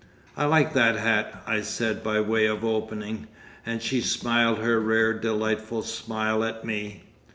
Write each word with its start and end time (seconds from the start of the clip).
"I 0.35 0.45
like 0.45 0.73
that 0.73 0.95
hat," 0.95 1.43
I 1.45 1.61
said 1.61 2.01
by 2.03 2.19
way 2.21 2.47
of 2.47 2.65
opening; 2.65 3.27
and 3.63 3.83
she 3.83 4.01
smiled 4.01 4.57
her 4.57 4.79
rare 4.79 5.13
delightful 5.13 5.83
smile 5.83 6.43
at 6.43 6.65
me. 6.65 7.03